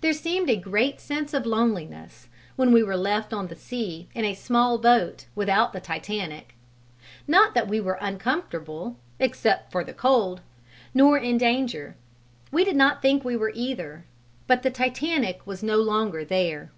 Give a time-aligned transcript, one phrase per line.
[0.00, 4.24] There seemed a great sense of loneliness when we were left on the sea in
[4.24, 6.56] a small boat without the Titanic:
[7.28, 10.40] not that we were uncomfortable (except for the cold)
[10.92, 11.94] nor in danger:
[12.50, 14.04] we did not think we were either,
[14.48, 16.72] but the Titanic was no longer there.